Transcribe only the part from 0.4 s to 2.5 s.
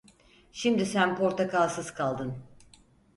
Şimdi sen portakalsız kaldın.